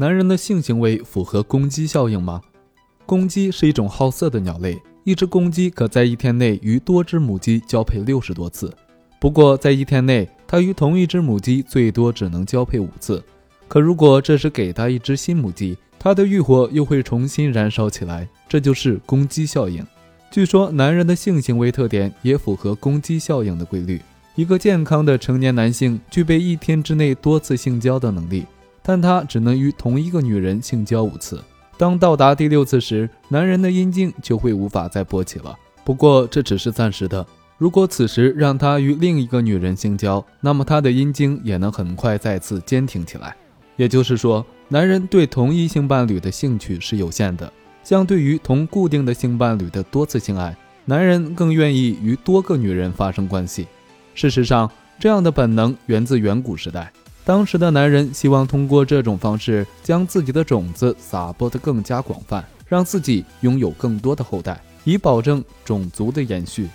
[0.00, 2.40] 男人的性行为符合公鸡效应吗？
[3.04, 8.72] 公鸡是一种好色的鸟类，一只公鸡可在一天内与多只母鸡交配六十多次。
[9.20, 13.20] 不过，在一天内，它与同一只母鸡最多只能交配五次。
[13.66, 19.84] 可如果这时给它一只新母鸡，它的欲火又会重新燃烧起来，这就是公鸡效应。
[20.30, 24.00] 据说，男人的性行为特点也符合公鸡效应的规律。
[24.36, 28.46] 一个健康的成年男性具备一天之内多次性交的能力，
[28.88, 31.44] 但他只能与同一个女人性交五次。
[31.76, 35.54] 当到达第六次时，男人的阴茎就会无法再勃起了。
[35.84, 37.26] 不过这只是暂时的。
[37.58, 43.36] 如果此时让他与另一个女人性交，那么他的阴茎也能很快再次坚挺起来。
[43.76, 47.52] 也就是说，男人对同一性伴侣的兴趣是有限的，
[47.84, 53.66] 相对于同固定的性伴侣的多次性爱，男人更愿意与多个女人发生关系。
[54.14, 56.90] 事实上，这样的本能源自远古时代。
[57.28, 66.66] 当时的男人希望通过这种方式将自己的种子撒播得更加广泛，让自己拥有更多的后代，以保证种族的延续。